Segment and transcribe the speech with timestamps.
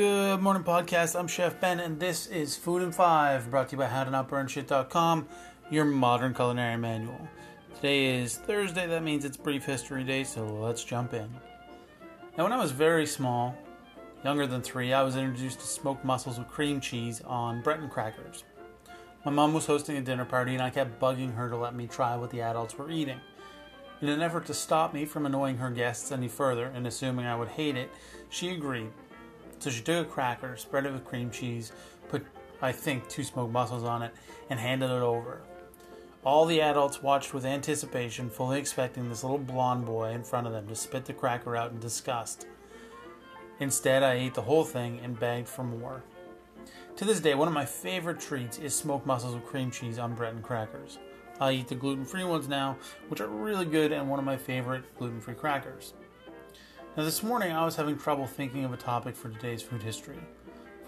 [0.00, 1.14] Good morning, podcast.
[1.14, 5.28] I'm Chef Ben, and this is Food and Five, brought to you by HowToNotBurnShit.com,
[5.70, 7.28] your modern culinary manual.
[7.74, 11.28] Today is Thursday, that means it's Brief History Day, so let's jump in.
[12.38, 13.54] Now, when I was very small,
[14.24, 18.44] younger than three, I was introduced to smoked mussels with cream cheese on Breton crackers.
[19.26, 21.86] My mom was hosting a dinner party, and I kept bugging her to let me
[21.86, 23.20] try what the adults were eating.
[24.00, 27.36] In an effort to stop me from annoying her guests any further and assuming I
[27.36, 27.90] would hate it,
[28.30, 28.92] she agreed.
[29.60, 31.70] So she took a cracker, spread it with cream cheese,
[32.08, 32.24] put,
[32.60, 34.12] I think, two smoked mussels on it,
[34.48, 35.42] and handed it over.
[36.24, 40.54] All the adults watched with anticipation, fully expecting this little blond boy in front of
[40.54, 42.46] them to spit the cracker out in disgust.
[43.58, 46.02] Instead, I ate the whole thing and begged for more.
[46.96, 50.14] To this day, one of my favorite treats is smoked mussels with cream cheese on
[50.14, 50.98] Breton crackers.
[51.38, 52.76] I eat the gluten free ones now,
[53.08, 55.92] which are really good and one of my favorite gluten free crackers.
[56.96, 60.18] Now, this morning I was having trouble thinking of a topic for today's food history.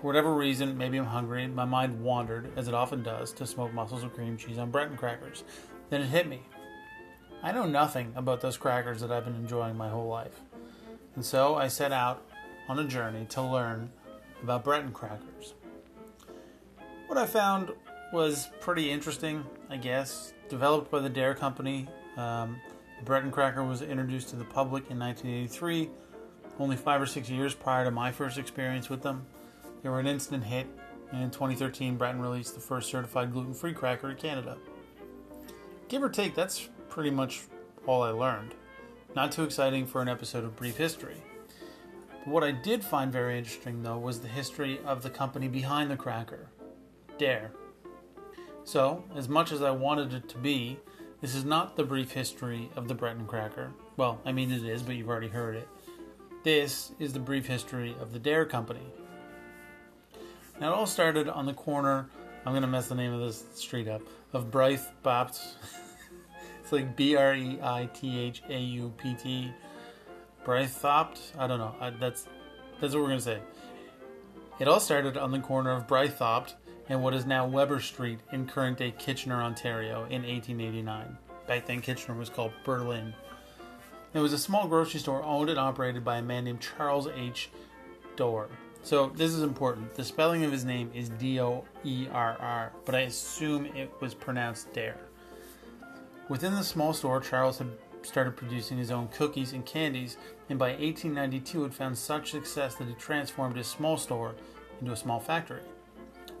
[0.00, 3.72] For whatever reason, maybe I'm hungry, my mind wandered, as it often does, to smoked
[3.72, 5.44] mussels with cream cheese on Breton crackers.
[5.90, 6.42] Then it hit me.
[7.40, 10.40] I know nothing about those crackers that I've been enjoying my whole life.
[11.14, 12.26] And so I set out
[12.68, 13.88] on a journey to learn
[14.42, 15.54] about Breton crackers.
[17.06, 17.70] What I found
[18.12, 20.32] was pretty interesting, I guess.
[20.48, 22.60] Developed by the Dare Company, um,
[23.04, 25.90] the cracker was introduced to the public in 1983,
[26.58, 29.26] only five or six years prior to my first experience with them.
[29.82, 30.66] They were an instant hit,
[31.10, 34.56] and in 2013, Breton released the first certified gluten free cracker in Canada.
[35.88, 37.42] Give or take, that's pretty much
[37.86, 38.54] all I learned.
[39.16, 41.16] Not too exciting for an episode of Brief History.
[42.24, 45.90] But what I did find very interesting, though, was the history of the company behind
[45.90, 46.48] the cracker,
[47.18, 47.50] Dare.
[48.64, 50.78] So, as much as I wanted it to be,
[51.22, 53.70] this is not the brief history of the Breton cracker.
[53.96, 55.68] Well, I mean it is, but you've already heard it.
[56.42, 58.92] This is the brief history of the Dare Company.
[60.60, 62.08] Now, it all started on the corner,
[62.44, 65.40] I'm to mess the name of this street up, of Bryth Bapt.
[66.62, 69.52] it's like B R E I T H A U P T.
[70.44, 71.20] Brythopt?
[71.38, 71.76] I don't know.
[71.80, 72.26] I, that's,
[72.80, 73.38] that's what we're to say.
[74.58, 76.54] It all started on the corner of Brythopt
[76.88, 81.16] and what is now Weber Street in current day Kitchener, Ontario in 1889.
[81.46, 83.14] Back then, Kitchener was called Berlin.
[84.14, 87.50] It was a small grocery store owned and operated by a man named Charles H.
[88.16, 88.48] Doerr.
[88.82, 89.94] So, this is important.
[89.94, 93.90] The spelling of his name is D O E R R, but I assume it
[94.00, 94.98] was pronounced Dare.
[96.28, 97.68] Within the small store, Charles had
[98.02, 100.16] started producing his own cookies and candies,
[100.48, 104.34] and by 1892 had found such success that he transformed his small store
[104.80, 105.60] into a small factory.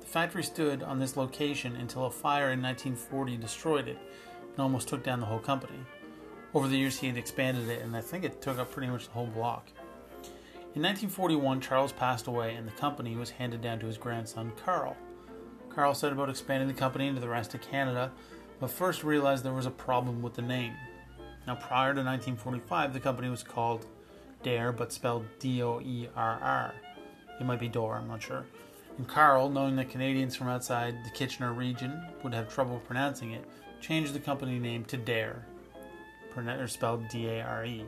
[0.02, 3.98] The factory stood on this location until a fire in 1940 destroyed it
[4.50, 5.78] and almost took down the whole company.
[6.52, 9.06] Over the years, he had expanded it, and I think it took up pretty much
[9.06, 9.68] the whole block.
[10.74, 14.96] In 1941, Charles passed away, and the company was handed down to his grandson, Carl.
[15.70, 18.10] Carl set about expanding the company into the rest of Canada,
[18.58, 20.74] but first realized there was a problem with the name.
[21.46, 23.86] Now, prior to 1945, the company was called
[24.42, 26.74] Dare, but spelled D O E R R.
[27.40, 28.44] It might be Door, I'm not sure.
[28.98, 33.44] And Carl, knowing that Canadians from outside the Kitchener region would have trouble pronouncing it,
[33.80, 35.46] changed the company name to Dare,
[36.36, 37.84] or spelled D A R E.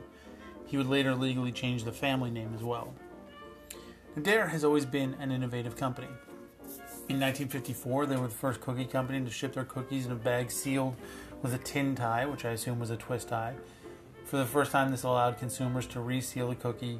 [0.65, 2.93] He would later legally change the family name as well.
[4.21, 6.07] Dare has always been an innovative company.
[7.07, 10.49] In 1954, they were the first cookie company to ship their cookies in a bag
[10.49, 10.95] sealed
[11.43, 13.53] with a tin tie, which I assume was a twist tie.
[14.25, 16.99] For the first time, this allowed consumers to reseal the cookie,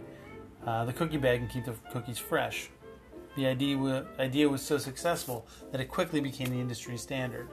[0.66, 2.70] uh, the cookie bag, and keep the cookies fresh.
[3.35, 7.50] The idea, was so successful that it quickly became the industry standard.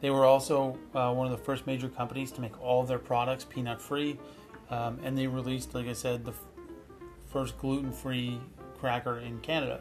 [0.00, 3.44] They were also uh, one of the first major companies to make all their products
[3.44, 4.18] peanut free,
[4.70, 6.38] um, and they released, like I said, the f-
[7.30, 8.40] first gluten free
[8.78, 9.80] cracker in Canada.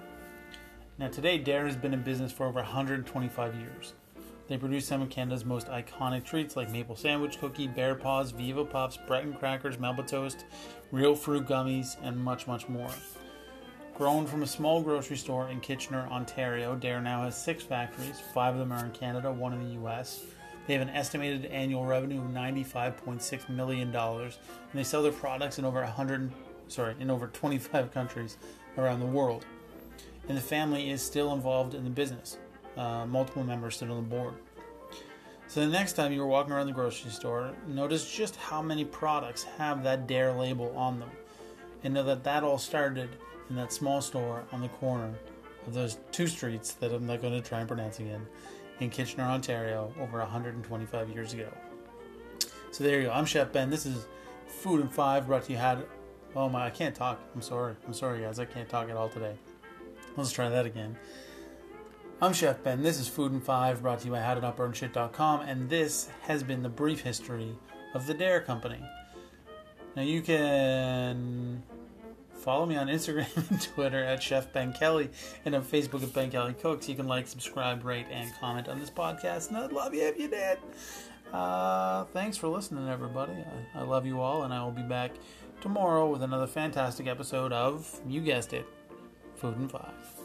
[0.97, 3.93] Now, today, Dare has been in business for over 125 years.
[4.47, 8.65] They produce some of Canada's most iconic treats like maple sandwich cookie, bear paws, Viva
[8.65, 10.45] Puffs, Breton crackers, Melba toast,
[10.91, 12.91] real fruit gummies, and much, much more.
[13.95, 18.19] Grown from a small grocery store in Kitchener, Ontario, Dare now has six factories.
[18.33, 20.25] Five of them are in Canada, one in the US.
[20.65, 24.33] They have an estimated annual revenue of $95.6 million, and
[24.73, 26.31] they sell their products in over 100,
[26.69, 28.37] sorry, in over 25 countries
[28.79, 29.45] around the world.
[30.27, 32.37] And the family is still involved in the business.
[32.75, 34.33] Uh, multiple members sit on the board.
[35.47, 39.43] So the next time you're walking around the grocery store, notice just how many products
[39.43, 41.11] have that Dare label on them,
[41.83, 43.09] and know that that all started
[43.49, 45.13] in that small store on the corner
[45.67, 48.25] of those two streets that I'm not going to try and pronounce again
[48.79, 51.47] in Kitchener, Ontario, over 125 years ago.
[52.71, 53.13] So there you go.
[53.13, 53.69] I'm Chef Ben.
[53.69, 54.05] This is
[54.47, 55.57] Food and Five brought to you.
[55.57, 55.85] Had
[56.35, 57.19] oh my, I can't talk.
[57.35, 57.75] I'm sorry.
[57.85, 58.39] I'm sorry, guys.
[58.39, 59.35] I can't talk at all today.
[60.17, 60.97] Let's try that again.
[62.21, 62.81] I'm Chef Ben.
[62.81, 66.69] This is Food and Five, brought to you by HowToNotBurnShit.com, and this has been the
[66.69, 67.55] brief history
[67.93, 68.79] of the Dare Company.
[69.95, 71.63] Now you can
[72.43, 75.09] follow me on Instagram and Twitter at Chef Ben Kelly,
[75.45, 76.89] and on Facebook at Ben Kelly Cooks.
[76.89, 80.19] You can like, subscribe, rate, and comment on this podcast, and I'd love you if
[80.19, 80.57] you did.
[81.31, 83.33] Uh, thanks for listening, everybody.
[83.33, 85.11] I, I love you all, and I will be back
[85.61, 88.67] tomorrow with another fantastic episode of, you guessed it,
[89.35, 90.22] Food and Five.